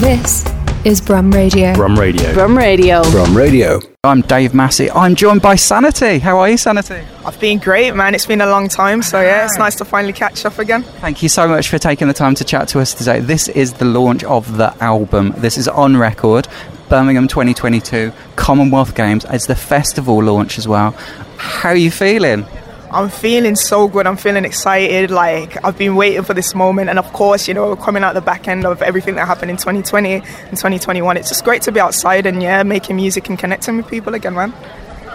This 0.00 0.44
is 0.84 1.00
Brum 1.00 1.30
Radio. 1.30 1.74
Brum 1.74 1.98
Radio. 1.98 2.32
Brum 2.34 2.56
Radio. 2.56 3.02
Brum 3.10 3.36
Radio. 3.36 3.80
I'm 4.04 4.20
Dave 4.22 4.54
Massey. 4.54 4.90
I'm 4.90 5.14
joined 5.14 5.42
by 5.42 5.56
Sanity. 5.56 6.18
How 6.18 6.38
are 6.38 6.48
you, 6.48 6.56
Sanity? 6.56 7.02
I've 7.24 7.38
been 7.40 7.58
great, 7.58 7.94
man. 7.94 8.14
It's 8.14 8.26
been 8.26 8.40
a 8.40 8.46
long 8.46 8.68
time, 8.68 9.02
so 9.02 9.20
yeah, 9.20 9.44
it's 9.44 9.58
nice 9.58 9.74
to 9.76 9.84
finally 9.84 10.12
catch 10.12 10.44
up 10.44 10.58
again. 10.58 10.82
Thank 10.82 11.22
you 11.22 11.28
so 11.28 11.48
much 11.48 11.68
for 11.68 11.78
taking 11.78 12.08
the 12.08 12.14
time 12.14 12.34
to 12.36 12.44
chat 12.44 12.68
to 12.68 12.80
us 12.80 12.94
today. 12.94 13.20
This 13.20 13.48
is 13.48 13.74
the 13.74 13.84
launch 13.84 14.24
of 14.24 14.56
the 14.56 14.74
album. 14.82 15.34
This 15.36 15.58
is 15.58 15.68
on 15.68 15.96
record. 15.96 16.48
Birmingham 16.88 17.28
2022 17.28 18.12
Commonwealth 18.36 18.94
Games. 18.94 19.26
It's 19.28 19.46
the 19.46 19.56
festival 19.56 20.22
launch 20.22 20.58
as 20.58 20.66
well. 20.66 20.92
How 21.36 21.70
are 21.70 21.76
you 21.76 21.90
feeling? 21.90 22.46
I'm 22.90 23.10
feeling 23.10 23.54
so 23.54 23.86
good. 23.86 24.06
I'm 24.06 24.16
feeling 24.16 24.44
excited. 24.44 25.10
Like 25.10 25.62
I've 25.64 25.76
been 25.76 25.94
waiting 25.94 26.22
for 26.22 26.32
this 26.34 26.54
moment, 26.54 26.88
and 26.88 26.98
of 26.98 27.12
course, 27.12 27.46
you 27.46 27.54
know, 27.54 27.76
coming 27.76 28.02
out 28.02 28.14
the 28.14 28.20
back 28.20 28.48
end 28.48 28.64
of 28.64 28.80
everything 28.80 29.16
that 29.16 29.26
happened 29.26 29.50
in 29.50 29.58
2020 29.58 30.14
and 30.14 30.22
2021, 30.22 31.16
it's 31.16 31.28
just 31.28 31.44
great 31.44 31.62
to 31.62 31.72
be 31.72 31.80
outside 31.80 32.24
and 32.24 32.42
yeah, 32.42 32.62
making 32.62 32.96
music 32.96 33.28
and 33.28 33.38
connecting 33.38 33.76
with 33.76 33.88
people 33.88 34.14
again, 34.14 34.34
man. 34.34 34.54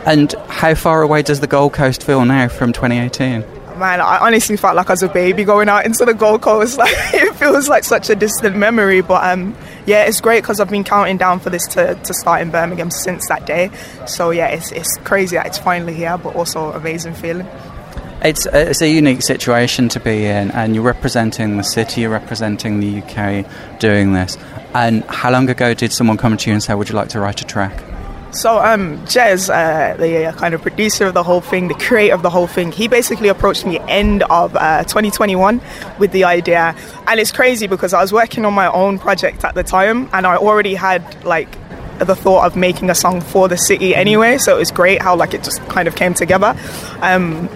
And 0.06 0.34
how 0.50 0.76
far 0.76 1.02
away 1.02 1.24
does 1.24 1.40
the 1.40 1.48
Gold 1.48 1.74
Coast 1.74 2.04
feel 2.04 2.24
now 2.26 2.48
from 2.48 2.74
2018? 2.74 3.44
Man, 3.80 4.02
I 4.02 4.20
honestly 4.20 4.56
felt 4.56 4.76
like 4.76 4.90
I 4.90 4.94
was 4.94 5.02
a 5.02 5.08
baby 5.08 5.44
going 5.44 5.68
out 5.68 5.86
into 5.86 6.06
the 6.06 6.14
Gold 6.14 6.42
Coast. 6.42 6.78
Like 6.84 6.94
it 7.14 7.34
feels 7.36 7.70
like 7.70 7.84
such 7.84 8.10
a 8.10 8.16
distant 8.16 8.56
memory, 8.56 9.02
but 9.02 9.24
um, 9.24 9.56
yeah, 9.86 10.04
it's 10.04 10.22
great 10.22 10.42
because 10.42 10.60
I've 10.60 10.70
been 10.70 10.84
counting 10.84 11.18
down 11.18 11.40
for 11.40 11.50
this 11.50 11.66
to, 11.70 11.96
to 11.96 12.14
start 12.14 12.42
in 12.42 12.52
Birmingham 12.52 12.92
since 12.92 13.28
that 13.28 13.46
day. 13.46 13.70
So 14.08 14.32
yeah, 14.32 14.48
it's, 14.48 14.72
it's 14.72 14.98
crazy 15.04 15.36
that 15.36 15.46
it's 15.48 15.58
finally 15.58 15.94
here, 15.94 16.18
but 16.18 16.36
also 16.36 16.72
amazing 16.72 17.14
feeling. 17.14 17.48
It's 18.22 18.46
a, 18.46 18.70
it's 18.70 18.82
a 18.82 18.88
unique 18.88 19.22
situation 19.22 19.90
to 19.90 20.00
be 20.00 20.26
in, 20.26 20.52
and 20.52 20.74
you're 20.74 20.84
representing 20.84 21.58
the 21.58 21.64
city, 21.64 22.02
you're 22.02 22.10
representing 22.10 22.80
the 22.80 23.02
UK 23.02 23.80
doing 23.80 24.14
this. 24.14 24.38
And 24.74 25.04
how 25.06 25.30
long 25.30 25.50
ago 25.50 25.74
did 25.74 25.92
someone 25.92 26.18
come 26.18 26.38
to 26.38 26.50
you 26.50 26.54
and 26.54 26.64
say, 26.64 26.74
Would 26.74 26.88
you 26.90 26.96
like 26.96 27.10
to 27.10 27.20
write 27.20 27.42
a 27.42 27.46
track? 27.46 27.93
So, 28.34 28.58
um, 28.58 28.98
Jez, 29.06 29.48
uh, 29.48 29.96
the 29.98 30.26
uh, 30.26 30.34
kind 30.34 30.56
of 30.56 30.62
producer 30.64 31.06
of 31.06 31.14
the 31.14 31.22
whole 31.22 31.40
thing, 31.40 31.68
the 31.68 31.76
creator 31.76 32.16
of 32.16 32.24
the 32.24 32.32
whole 32.32 32.48
thing, 32.48 32.72
he 32.72 32.88
basically 32.88 33.28
approached 33.28 33.64
me 33.66 33.80
end 33.88 34.24
of 34.24 34.56
uh, 34.56 34.84
2021 34.84 35.62
with 36.00 36.12
the 36.12 36.24
idea. 36.24 36.76
And 37.08 37.20
it's 37.20 37.32
crazy 37.32 37.68
because 37.68 37.94
I 37.94 38.02
was 38.02 38.12
working 38.12 38.44
on 38.44 38.54
my 38.54 38.72
own 38.72 38.98
project 38.98 39.44
at 39.44 39.54
the 39.54 39.64
time 39.64 40.10
and 40.14 40.26
I 40.26 40.36
already 40.36 40.74
had 40.74 41.24
like 41.24 41.58
the 42.00 42.16
thought 42.16 42.46
of 42.46 42.56
making 42.56 42.90
a 42.90 42.96
song 42.96 43.22
for 43.22 43.48
the 43.48 43.58
city 43.58 43.96
anyway. 43.96 44.40
So 44.40 44.56
it 44.56 44.60
was 44.60 44.72
great 44.72 45.02
how 45.02 45.16
like 45.16 45.36
it 45.36 45.44
just 45.44 45.62
kind 45.68 45.88
of 45.88 45.96
came 45.96 46.16
together. 46.16 46.58
Um, 47.02 47.50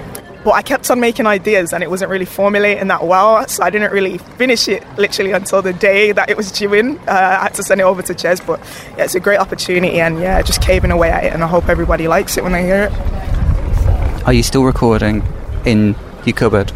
but 0.44 0.51
I 0.51 0.62
kept 0.62 0.89
on 0.89 1.00
making 1.00 1.28
ideas 1.28 1.74
and 1.74 1.84
it 1.84 1.89
wasn't 1.89 2.12
really 2.12 2.25
formulating 2.25 2.88
that 2.88 3.06
well. 3.06 3.48
So 3.48 3.63
I 3.63 3.69
didn't 3.69 3.92
really 3.92 4.18
finish 4.18 4.68
it 4.68 4.84
literally 4.98 5.31
until 5.31 5.62
the 5.62 5.74
day 5.74 6.12
that 6.12 6.30
it 6.30 6.38
was 6.38 6.51
due 6.51 6.74
in. 6.74 6.98
Uh, 7.00 7.38
I 7.39 7.44
had 7.44 7.54
to 7.56 7.63
send 7.63 7.81
it 7.81 7.84
over 7.84 8.01
to 8.01 8.13
Jez, 8.13 8.45
but 8.45 8.60
yeah, 8.98 9.06
it's 9.06 9.16
a 9.16 9.19
great 9.19 9.39
opportunity 9.39 10.00
and 10.00 10.19
yeah, 10.19 10.42
just 10.42 10.62
caving 10.62 10.92
away 10.92 11.10
at 11.10 11.24
it. 11.25 11.34
And 11.34 11.44
I 11.44 11.48
hope 11.48 11.69
everybody 11.69 12.07
likes 12.07 12.38
it 12.38 12.44
when 12.44 12.54
they 12.54 12.63
hear 12.63 12.84
it. 12.84 14.28
Are 14.28 14.34
you 14.34 14.44
still 14.44 14.63
recording 14.63 15.24
in 15.66 15.95
your 16.25 16.36
cupboard? 16.36 16.72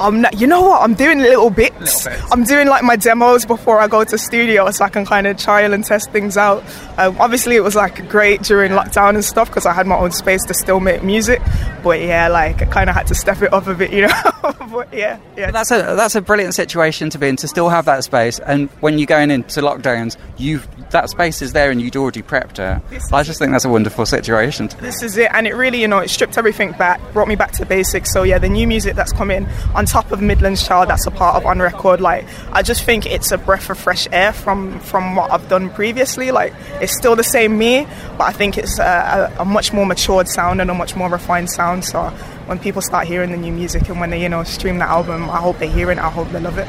I'm 0.00 0.22
not, 0.22 0.40
you 0.40 0.46
know 0.46 0.62
what? 0.62 0.82
I'm 0.82 0.94
doing 0.94 1.18
little 1.18 1.50
bits. 1.50 2.06
little 2.06 2.20
bits. 2.20 2.32
I'm 2.32 2.44
doing 2.44 2.68
like 2.68 2.82
my 2.82 2.96
demos 2.96 3.44
before 3.44 3.78
I 3.78 3.86
go 3.86 4.02
to 4.02 4.18
studio, 4.18 4.70
so 4.70 4.84
I 4.84 4.88
can 4.88 5.04
kind 5.04 5.26
of 5.26 5.36
trial 5.36 5.72
and 5.72 5.84
test 5.84 6.10
things 6.10 6.36
out. 6.36 6.64
Um, 6.98 7.16
obviously, 7.20 7.56
it 7.56 7.60
was 7.60 7.74
like 7.74 8.08
great 8.08 8.42
during 8.42 8.72
lockdown 8.72 9.14
and 9.14 9.24
stuff 9.24 9.48
because 9.48 9.66
I 9.66 9.72
had 9.72 9.86
my 9.86 9.98
own 9.98 10.12
space 10.12 10.44
to 10.46 10.54
still 10.54 10.80
make 10.80 11.02
music. 11.02 11.40
But 11.82 12.00
yeah, 12.00 12.28
like 12.28 12.62
I 12.62 12.64
kind 12.66 12.88
of 12.88 12.96
had 12.96 13.06
to 13.08 13.14
step 13.14 13.42
it 13.42 13.52
up 13.52 13.66
a 13.66 13.74
bit, 13.74 13.92
you 13.92 14.06
know. 14.06 14.22
but 14.70 14.92
yeah, 14.92 15.18
yeah. 15.36 15.46
But 15.46 15.52
that's 15.52 15.70
a 15.70 15.94
that's 15.96 16.14
a 16.14 16.20
brilliant 16.22 16.54
situation 16.54 17.10
to 17.10 17.18
be 17.18 17.28
in 17.28 17.36
to 17.36 17.48
still 17.48 17.68
have 17.68 17.84
that 17.84 18.04
space. 18.04 18.38
And 18.38 18.70
when 18.80 18.98
you're 18.98 19.06
going 19.06 19.30
into 19.30 19.60
lockdowns, 19.60 20.16
you 20.38 20.60
that 20.90 21.10
space 21.10 21.42
is 21.42 21.52
there 21.52 21.70
and 21.70 21.80
you'd 21.80 21.96
already 21.96 22.22
prepped 22.22 22.58
it. 22.58 23.02
I 23.12 23.22
just 23.22 23.38
think 23.38 23.52
that's 23.52 23.64
a 23.64 23.68
wonderful 23.68 24.06
situation. 24.06 24.68
This 24.80 25.02
is 25.02 25.16
it, 25.16 25.30
and 25.32 25.46
it 25.46 25.54
really, 25.54 25.80
you 25.80 25.88
know, 25.88 25.98
it 25.98 26.10
stripped 26.10 26.36
everything 26.38 26.72
back, 26.72 27.00
brought 27.12 27.28
me 27.28 27.36
back 27.36 27.52
to 27.52 27.66
basics. 27.66 28.12
So 28.12 28.22
yeah, 28.22 28.38
the 28.38 28.48
new 28.48 28.66
music 28.66 28.96
that's 28.96 29.12
coming 29.12 29.46
on 29.74 29.86
top 29.86 30.10
of 30.12 30.20
Midlands 30.20 30.66
Child 30.66 30.88
that's 30.88 31.06
a 31.06 31.10
part 31.10 31.36
of 31.36 31.46
On 31.46 31.58
Record, 31.58 32.00
like 32.00 32.26
I 32.52 32.62
just 32.62 32.84
think 32.84 33.06
it's 33.06 33.30
a 33.30 33.38
breath 33.38 33.70
of 33.70 33.78
fresh 33.78 34.06
air 34.12 34.32
from 34.32 34.78
from 34.80 35.16
what 35.16 35.30
I've 35.30 35.48
done 35.48 35.70
previously. 35.70 36.30
Like 36.30 36.54
it's 36.80 36.96
still 36.96 37.16
the 37.16 37.24
same 37.24 37.58
me, 37.58 37.86
but 38.18 38.24
I 38.24 38.32
think 38.32 38.58
it's 38.58 38.78
a, 38.78 39.32
a, 39.38 39.42
a 39.42 39.44
much 39.44 39.72
more 39.72 39.86
matured 39.86 40.28
sound 40.28 40.60
and 40.60 40.70
a 40.70 40.74
much 40.74 40.96
more 40.96 41.08
refined 41.08 41.50
sound. 41.50 41.84
So 41.84 42.10
when 42.46 42.58
people 42.58 42.82
start 42.82 43.06
hearing 43.06 43.30
the 43.30 43.36
new 43.36 43.52
music 43.52 43.88
and 43.88 44.00
when 44.00 44.10
they 44.10 44.22
you 44.22 44.28
know 44.28 44.44
stream 44.44 44.78
the 44.78 44.84
album, 44.84 45.30
I 45.30 45.38
hope 45.38 45.58
they 45.58 45.68
hear 45.68 45.90
it. 45.90 45.98
I 45.98 46.10
hope 46.10 46.30
they 46.30 46.40
love 46.40 46.58
it. 46.58 46.68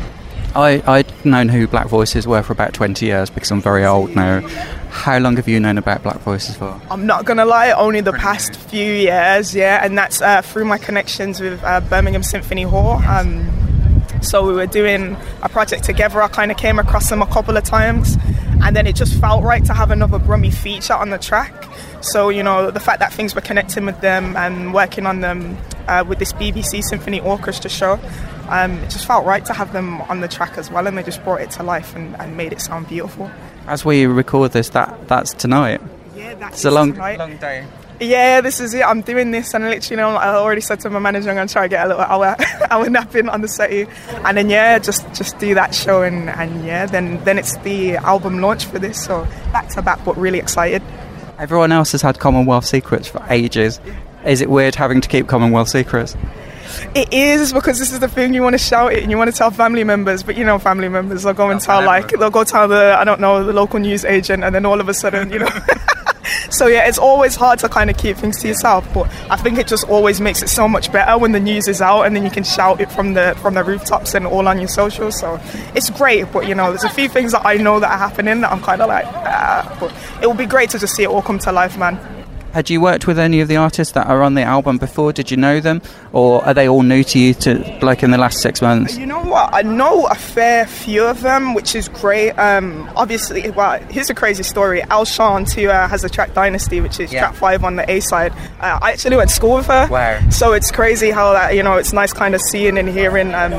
I, 0.55 0.84
I'd 0.86 1.25
known 1.25 1.50
who 1.50 1.67
Black 1.67 1.88
Voices 1.88 2.27
were 2.27 2.43
for 2.43 2.53
about 2.53 2.74
20 2.74 3.05
years 3.05 3.29
because 3.29 3.51
I'm 3.51 3.62
very 3.62 3.86
old 3.86 4.15
now. 4.15 4.41
How 4.89 5.17
long 5.17 5.38
have 5.38 5.48
you 5.48 5.60
known 5.60 5.77
about 5.77 6.03
Black 6.03 6.20
Voices 6.20 6.58
for? 6.58 6.79
I'm 6.89 7.05
not 7.05 7.25
gonna 7.25 7.46
lie, 7.46 7.72
only 7.72 8.01
the 8.01 8.12
past 8.13 8.55
few 8.55 8.86
years, 8.93 9.55
yeah, 9.55 9.84
and 9.84 9.98
that's 9.98 10.22
uh, 10.22 10.41
through 10.41 10.65
my 10.65 10.77
connections 10.77 11.39
with 11.39 11.63
uh, 11.63 11.79
Birmingham 11.81 12.24
Symphony 12.24 12.63
Hall. 12.63 13.01
Um, 13.08 13.50
so 14.22 14.46
we 14.46 14.53
were 14.53 14.67
doing 14.67 15.15
a 15.41 15.50
project 15.50 15.86
together. 15.86 16.22
I 16.22 16.27
kind 16.27 16.51
of 16.51 16.58
came 16.58 16.77
across 16.79 17.10
them 17.10 17.22
a 17.22 17.27
couple 17.27 17.55
of 17.55 17.63
times, 17.63 18.17
and 18.62 18.75
then 18.75 18.86
it 18.86 18.96
just 18.96 19.20
felt 19.20 19.43
right 19.43 19.63
to 19.65 19.74
have 19.74 19.89
another 19.89 20.20
Brummy 20.20 20.51
feature 20.51 20.93
on 20.93 21.10
the 21.10 21.17
track. 21.17 21.53
So 22.01 22.29
you 22.29 22.43
know, 22.43 22.72
the 22.72 22.79
fact 22.79 23.00
that 23.00 23.13
things 23.13 23.36
were 23.36 23.41
connecting 23.41 23.86
with 23.86 24.01
them 24.01 24.36
and 24.36 24.74
working 24.74 25.05
on 25.05 25.22
them 25.22 25.58
uh, 25.88 26.03
with 26.08 26.20
this 26.20 26.34
BBC 26.34 26.84
Symphony 26.84 27.20
Orchestra 27.20 27.70
show, 27.70 28.00
um, 28.50 28.74
it 28.79 28.89
just 28.89 29.05
felt 29.05 29.25
right 29.25 29.46
to 29.46 29.53
have 29.53 29.72
them 29.72 30.01
on 30.01 30.20
the 30.20 30.27
track 30.27 30.58
as 30.58 30.70
well, 30.70 30.88
and 30.88 30.98
they 30.98 31.03
just 31.03 31.24
brought 31.24 31.41
it 31.41 31.51
to 31.51 31.63
life 31.63 31.96
and, 31.96 32.20
and 32.20 32.36
made 32.36 32.51
it 32.51 32.62
sound 32.62 32.88
beautiful. 32.88 33.31
As 33.67 33.86
we 33.86 34.05
record 34.05 34.51
this, 34.51 34.70
that 34.70 35.08
that's 35.08 35.34
tonight. 35.34 35.81
Yeah, 36.15 36.34
that's 36.36 36.55
it's 36.55 36.65
a 36.65 36.72
long, 36.72 36.93
tonight. 36.93 37.20
long 37.20 37.38
day. 37.38 37.65
Yeah, 38.01 38.41
this 38.41 38.60
is 38.60 38.74
it. 38.74 38.81
I'm 38.81 39.01
doing 39.01 39.29
this, 39.29 39.53
and 39.53 39.63
literally, 39.63 39.91
you 39.91 39.98
know, 39.98 40.15
I 40.15 40.29
already 40.29 40.62
said 40.62 40.79
to 40.81 40.89
my 40.89 40.98
manager, 40.98 41.29
I'm 41.29 41.36
gonna 41.36 41.48
try 41.48 41.63
to 41.63 41.70
get 41.70 41.86
a 41.86 41.89
little 41.89 42.01
hour, 42.01 42.36
hour 42.72 42.89
nap 42.89 43.15
in 43.15 43.29
on 43.29 43.41
the 43.41 43.48
set, 43.48 43.72
and 43.72 44.36
then 44.36 44.50
yeah, 44.50 44.79
just 44.79 45.08
just 45.13 45.38
do 45.38 45.53
that 45.53 45.75
show, 45.75 46.01
and, 46.01 46.27
and 46.29 46.65
yeah, 46.65 46.88
then 46.88 47.24
then 47.25 47.38
it's 47.38 47.55
the 47.58 47.98
album 47.98 48.39
launch 48.39 48.65
for 48.65 48.79
this. 48.79 49.05
So 49.05 49.25
back 49.53 49.70
to 49.70 49.84
back, 49.84 50.03
but 50.03 50.17
really 50.17 50.39
excited. 50.39 50.81
Everyone 51.42 51.72
else 51.72 51.92
has 51.94 52.04
had 52.04 52.20
Commonwealth 52.20 52.66
secrets 52.66 53.08
for 53.08 53.26
ages. 53.28 53.82
Is 54.24 54.42
it 54.42 54.50
weird 54.52 54.76
having 54.76 55.02
to 55.02 55.10
keep 55.10 55.28
Commonwealth 55.28 55.70
secrets? 55.70 56.16
It 56.94 57.12
is 57.12 57.52
because 57.52 57.80
this 57.80 57.92
is 57.92 58.00
the 58.00 58.08
thing 58.08 58.36
you 58.36 58.44
want 58.44 58.54
to 58.54 58.60
shout 58.60 58.94
it 58.94 59.02
and 59.02 59.10
you 59.10 59.18
want 59.18 59.32
to 59.32 59.36
tell 59.36 59.50
family 59.50 59.84
members, 59.84 60.22
but 60.22 60.38
you 60.38 60.46
know, 60.46 60.60
family 60.60 60.88
members 60.88 61.24
they'll 61.24 61.34
go 61.34 61.50
and 61.50 61.60
tell 61.60 61.84
like 61.84 62.10
they'll 62.10 62.30
go 62.30 62.44
tell 62.44 62.68
the 62.68 62.96
I 62.96 63.04
don't 63.06 63.20
know 63.20 63.44
the 63.44 63.54
local 63.54 63.80
news 63.80 64.06
agent, 64.06 64.44
and 64.44 64.54
then 64.54 64.68
all 64.68 64.80
of 64.80 64.88
a 64.88 64.94
sudden, 64.94 65.32
you 65.32 65.40
know. 65.40 65.50
so 66.51 66.67
yeah, 66.67 66.88
it's 66.88 66.98
always 66.98 67.36
hard 67.36 67.60
to 67.60 67.70
kind 67.70 67.89
of 67.89 67.98
keep 67.98 68.17
things 68.17 68.39
to 68.41 68.48
yourself, 68.48 68.88
but 68.93 69.10
I 69.29 69.38
think 69.38 69.58
it 69.58 69.67
just 69.67 69.88
always 69.88 70.20
makes 70.20 70.43
it 70.43 70.50
so 70.50 70.67
much 70.67 70.91
better 70.91 71.17
when 71.17 71.31
the 71.31 71.39
news 71.39 71.67
is 71.67 71.81
out 71.81 72.03
and 72.03 72.15
then 72.15 72.24
you 72.24 72.29
can 72.29 72.43
shout 72.43 72.81
it 72.81 72.91
from 72.91 73.13
the 73.13 73.36
from 73.41 73.53
the 73.53 73.63
rooftops 73.63 74.13
and 74.13 74.27
all 74.27 74.48
on 74.48 74.60
your 74.60 74.67
socials. 74.67 75.20
So 75.20 75.39
it's 75.74 75.89
great, 75.89 76.31
but 76.31 76.48
you 76.48 76.55
know, 76.55 76.70
there's 76.70 76.84
a 76.84 76.89
few 76.89 77.10
things 77.10 77.31
that 77.31 77.46
I 77.46 77.55
know 77.55 77.79
that 77.79 77.89
are 77.89 77.98
happening 77.98 78.41
that 78.41 78.51
I'm 78.51 78.62
kind 78.62 78.81
of 78.81 78.89
like, 78.89 79.05
ah, 79.05 79.77
but 79.79 79.93
it 80.22 80.27
would 80.27 80.38
be 80.38 80.46
great 80.46 80.70
to 80.72 80.79
just 80.79 80.96
see 80.96 81.03
it 81.03 81.10
all 81.10 81.22
come 81.22 81.39
to 81.39 81.51
life, 81.51 81.77
man. 81.77 82.21
Had 82.53 82.70
you 82.70 82.81
worked 82.81 83.08
with 83.08 83.17
any 83.17 83.39
of 83.39 83.48
the 83.48 83.55
artists 83.55 83.93
that 83.93 84.08
are 84.08 84.22
on 84.22 84.34
the 84.34 84.41
album 84.43 84.77
before? 84.77 85.13
Did 85.13 85.31
you 85.31 85.38
know 85.38 85.60
them, 85.62 85.81
or 86.12 86.43
are 86.46 86.53
they 86.53 86.67
all 86.67 86.81
new 86.84 87.03
to 87.05 87.17
you? 87.20 87.34
To 87.36 87.79
like 87.81 88.03
in 88.03 88.12
the 88.12 88.17
last 88.17 88.39
six 88.41 88.62
months? 88.62 88.98
You 88.98 89.05
know 89.05 89.22
what? 89.24 89.53
I 89.53 89.62
know 89.62 90.05
a 90.08 90.15
fair 90.15 90.65
few 90.65 91.05
of 91.05 91.22
them, 91.22 91.53
which 91.53 91.75
is 91.75 91.88
great. 91.88 92.31
Um, 92.34 92.89
obviously, 92.96 93.50
well, 93.51 93.79
here's 93.89 94.10
a 94.10 94.13
crazy 94.13 94.43
story. 94.43 94.81
Al 94.84 95.05
Sean 95.05 95.46
too 95.46 95.70
uh, 95.70 95.88
has 95.88 96.03
a 96.03 96.10
track 96.10 96.34
Dynasty, 96.34 96.81
which 96.81 97.00
is 97.00 97.13
Yeah. 97.13 97.22
track 97.22 97.36
five 97.36 97.63
on 97.63 97.77
the 97.77 97.89
A 97.89 98.01
side. 98.01 98.34
Uh, 98.60 98.79
I 98.81 98.91
actually 98.91 99.15
went 99.15 99.29
to 99.29 99.36
school 99.36 99.55
with 99.55 99.67
her. 99.67 99.88
Wow. 99.89 100.20
So 100.29 100.51
it's 100.51 100.72
crazy 100.72 101.12
how 101.12 101.31
that 101.34 101.55
you 101.55 101.63
know 101.63 101.75
it's 101.75 101.93
nice 101.93 102.12
kind 102.12 102.36
of 102.36 102.41
seeing 102.41 102.77
and 102.77 102.89
hearing. 102.89 103.34
Um, 103.34 103.53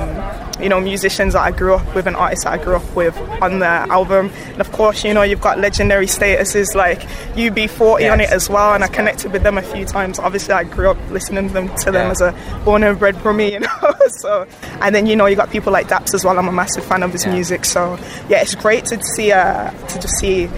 you 0.61 0.68
know, 0.68 0.80
musicians 0.80 1.32
that 1.32 1.40
I 1.40 1.50
grew 1.50 1.75
up 1.75 1.94
with 1.94 2.06
and 2.06 2.14
artists 2.14 2.44
that 2.44 2.52
I 2.52 2.62
grew 2.62 2.76
up 2.76 2.82
with 2.94 3.16
on 3.42 3.58
the 3.61 3.66
album. 3.66 4.30
And 4.52 4.61
of 4.61 4.70
course, 4.72 5.04
you 5.04 5.14
know, 5.14 5.22
you've 5.22 5.40
got 5.40 5.58
legendary 5.58 6.06
statuses 6.06 6.75
like 6.75 7.00
UB40 7.37 8.12
on 8.12 8.20
it 8.20 8.30
as 8.30 8.49
well. 8.50 8.75
And 8.75 8.84
I 8.84 8.88
connected 8.88 9.32
with 9.32 9.42
them 9.42 9.58
a 9.58 9.62
few 9.62 9.84
times. 9.84 10.18
Obviously, 10.18 10.54
I 10.54 10.64
grew 10.64 10.90
up 10.90 10.99
listening 11.11 11.49
to 11.49 11.54
them, 11.54 11.75
to 11.76 11.90
them 11.90 12.11
as 12.11 12.20
a 12.20 12.32
born 12.64 12.82
and 12.82 12.99
bred 12.99 13.16
Brummie, 13.16 13.52
you 13.52 13.61
know. 13.61 13.68
so, 14.08 14.46
and 14.80 14.94
then 14.94 15.06
you 15.06 15.16
know, 15.16 15.26
you 15.26 15.37
got 15.37 15.50
people 15.50 15.72
like 15.72 15.88
Daps 15.88 16.14
as 16.14 16.25
well. 16.25 16.38
I'm 16.38 16.49
a 16.49 16.52
massive 16.52 16.84
fan 16.84 17.02
of 17.02 17.12
his 17.12 17.25
Yeah. 17.25 17.32
music. 17.32 17.64
So, 17.64 17.99
yeah, 18.28 18.40
it's 18.42 18.54
great 18.54 18.84
to 18.87 19.02
see 19.02 19.32
uh, 19.32 19.70
to 19.70 20.00
just 20.00 20.14
see 20.18 20.49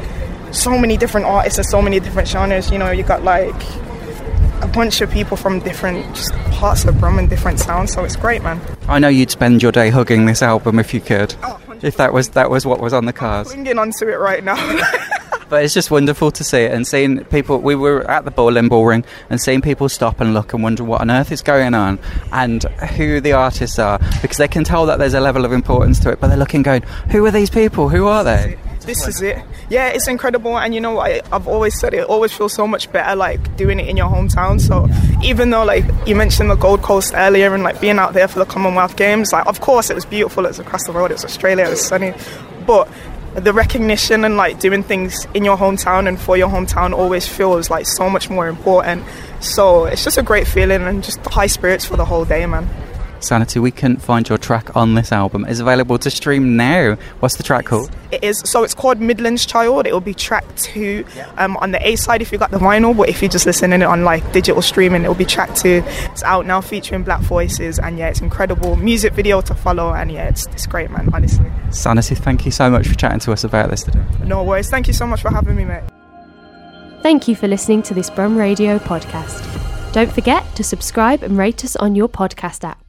so 0.52 0.78
many 0.78 0.96
different 0.96 1.26
artists 1.26 1.58
and 1.58 1.66
so 1.66 1.82
many 1.82 1.98
different 2.00 2.28
genres. 2.28 2.70
You 2.70 2.78
know, 2.78 2.90
you 2.90 3.02
got 3.02 3.24
like 3.24 3.54
a 4.62 4.68
bunch 4.68 5.00
of 5.00 5.10
people 5.10 5.36
from 5.36 5.58
different 5.60 6.06
just 6.14 6.32
parts 6.52 6.84
of 6.84 6.98
Brum 7.00 7.18
and 7.18 7.28
different 7.28 7.58
sounds. 7.60 7.92
So 7.92 8.04
it's 8.04 8.16
great, 8.16 8.42
man. 8.42 8.60
I 8.88 8.98
know 8.98 9.08
you'd 9.08 9.30
spend 9.30 9.62
your 9.62 9.72
day 9.72 9.90
hugging 9.90 10.26
this 10.26 10.42
album 10.42 10.78
if 10.78 10.94
you 10.94 11.00
could, 11.00 11.34
Oh, 11.42 11.60
if 11.84 11.96
that 11.96 12.12
was 12.12 12.30
that 12.30 12.50
was 12.50 12.66
what 12.66 12.80
was 12.80 12.92
on 12.92 13.04
the 13.04 13.12
cards. 13.12 13.52
clinging 13.52 13.78
onto 13.78 14.08
it 14.08 14.18
right 14.18 14.42
now. 14.42 14.56
But 15.48 15.62
it's 15.62 15.74
just 15.74 15.90
wonderful 15.90 16.30
to 16.32 16.42
see 16.42 16.62
it 16.62 16.72
and 16.72 16.86
seeing 16.86 17.22
people. 17.26 17.58
We 17.58 17.74
were 17.74 18.10
at 18.10 18.24
the 18.24 18.30
Berlin 18.30 18.68
Bullring 18.68 19.04
and 19.28 19.40
seeing 19.40 19.60
people 19.60 19.88
stop 19.88 20.20
and 20.20 20.32
look 20.32 20.54
and 20.54 20.62
wonder 20.62 20.82
what 20.84 21.02
on 21.02 21.10
earth 21.10 21.30
is 21.30 21.42
going 21.42 21.74
on 21.74 21.98
and 22.32 22.64
who 22.96 23.20
the 23.20 23.32
artists 23.32 23.78
are 23.78 23.98
because 24.22 24.38
they 24.38 24.48
can 24.48 24.64
tell 24.64 24.86
that 24.86 24.98
there's 24.98 25.14
a 25.14 25.20
level 25.20 25.44
of 25.44 25.52
importance 25.52 26.00
to 26.00 26.10
it. 26.10 26.18
But 26.18 26.28
they're 26.28 26.38
looking, 26.38 26.62
going, 26.62 26.82
"Who 27.10 27.24
are 27.26 27.30
these 27.30 27.50
people? 27.50 27.90
Who 27.90 28.06
are 28.06 28.24
they?" 28.24 28.56
This 28.84 29.06
is 29.06 29.22
it. 29.22 29.42
Yeah, 29.68 29.88
it's 29.88 30.08
incredible. 30.08 30.58
And 30.58 30.74
you 30.74 30.80
know, 30.80 30.98
I, 30.98 31.20
I've 31.32 31.48
always 31.48 31.78
said 31.78 31.94
it, 31.94 32.00
it 32.00 32.06
always 32.06 32.32
feels 32.32 32.52
so 32.52 32.66
much 32.66 32.90
better 32.92 33.16
like 33.16 33.56
doing 33.56 33.80
it 33.80 33.88
in 33.88 33.96
your 33.96 34.08
hometown. 34.08 34.60
So 34.60 34.88
even 35.22 35.50
though 35.50 35.64
like 35.64 35.84
you 36.06 36.14
mentioned 36.14 36.50
the 36.50 36.56
Gold 36.56 36.82
Coast 36.82 37.12
earlier 37.14 37.54
and 37.54 37.62
like 37.62 37.80
being 37.80 37.98
out 37.98 38.14
there 38.14 38.28
for 38.28 38.38
the 38.38 38.46
Commonwealth 38.46 38.96
Games, 38.96 39.32
like 39.32 39.46
of 39.46 39.60
course 39.60 39.90
it 39.90 39.94
was 39.94 40.04
beautiful. 40.04 40.44
It 40.44 40.48
was 40.48 40.58
across 40.58 40.84
the 40.86 40.92
road. 40.92 41.10
It 41.10 41.14
was 41.14 41.24
Australia. 41.24 41.64
It 41.64 41.70
was 41.70 41.86
sunny, 41.86 42.14
but 42.66 42.88
the 43.34 43.52
recognition 43.52 44.24
and 44.24 44.36
like 44.36 44.60
doing 44.60 44.82
things 44.82 45.26
in 45.34 45.44
your 45.44 45.56
hometown 45.56 46.06
and 46.06 46.20
for 46.20 46.36
your 46.36 46.48
hometown 46.48 46.92
always 46.92 47.26
feels 47.26 47.68
like 47.68 47.86
so 47.86 48.08
much 48.08 48.30
more 48.30 48.46
important. 48.46 49.04
So 49.40 49.86
it's 49.86 50.04
just 50.04 50.18
a 50.18 50.22
great 50.22 50.46
feeling 50.46 50.82
and 50.82 51.02
just 51.02 51.18
high 51.26 51.48
spirits 51.48 51.84
for 51.84 51.96
the 51.96 52.04
whole 52.04 52.24
day, 52.24 52.46
man. 52.46 52.68
Sanity, 53.24 53.58
we 53.58 53.70
couldn't 53.70 54.00
find 54.02 54.28
your 54.28 54.38
track 54.38 54.76
on 54.76 54.94
this 54.94 55.10
album. 55.12 55.44
It's 55.48 55.60
available 55.60 55.98
to 55.98 56.10
stream 56.10 56.56
now. 56.56 56.94
What's 57.20 57.36
the 57.36 57.42
track 57.42 57.64
called? 57.66 57.90
It 58.12 58.22
is 58.22 58.38
so 58.44 58.62
it's 58.62 58.74
called 58.74 59.00
Midlands 59.00 59.46
Child. 59.46 59.86
It 59.86 59.92
will 59.92 60.00
be 60.00 60.14
track 60.14 60.44
two 60.56 61.04
um, 61.36 61.56
on 61.58 61.72
the 61.72 61.86
A 61.86 61.96
side 61.96 62.22
if 62.22 62.30
you 62.30 62.38
got 62.38 62.50
the 62.50 62.58
vinyl, 62.58 62.96
but 62.96 63.08
if 63.08 63.22
you're 63.22 63.28
just 63.28 63.46
listening 63.46 63.82
it 63.82 63.86
on 63.86 64.04
like 64.04 64.30
digital 64.32 64.62
streaming, 64.62 65.04
it 65.04 65.08
will 65.08 65.14
be 65.14 65.24
track 65.24 65.54
two. 65.54 65.82
It's 65.86 66.22
out 66.22 66.46
now 66.46 66.60
featuring 66.60 67.02
Black 67.02 67.20
Voices, 67.22 67.78
and 67.78 67.98
yeah, 67.98 68.08
it's 68.08 68.20
incredible 68.20 68.76
music 68.76 69.14
video 69.14 69.40
to 69.40 69.54
follow, 69.54 69.92
and 69.94 70.12
yeah, 70.12 70.28
it's, 70.28 70.46
it's 70.46 70.66
great, 70.66 70.90
man. 70.90 71.10
Honestly, 71.12 71.50
Sanity, 71.70 72.14
thank 72.14 72.44
you 72.44 72.50
so 72.52 72.70
much 72.70 72.86
for 72.86 72.94
chatting 72.94 73.20
to 73.20 73.32
us 73.32 73.44
about 73.44 73.70
this 73.70 73.82
today. 73.82 74.04
no 74.24 74.42
worries. 74.44 74.70
Thank 74.70 74.86
you 74.86 74.92
so 74.92 75.06
much 75.06 75.22
for 75.22 75.30
having 75.30 75.56
me, 75.56 75.64
mate. 75.64 75.82
Thank 77.02 77.28
you 77.28 77.36
for 77.36 77.48
listening 77.48 77.82
to 77.82 77.94
this 77.94 78.10
Brum 78.10 78.36
Radio 78.36 78.78
podcast. 78.78 79.92
Don't 79.92 80.12
forget 80.12 80.44
to 80.56 80.64
subscribe 80.64 81.22
and 81.22 81.38
rate 81.38 81.64
us 81.64 81.76
on 81.76 81.94
your 81.94 82.08
podcast 82.08 82.64
app. 82.64 82.83